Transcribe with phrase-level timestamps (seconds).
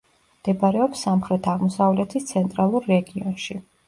[0.37, 3.59] მდებარეობს სამხრეთ-აღმოსავლეთის ცენტრალურ რეგიონში.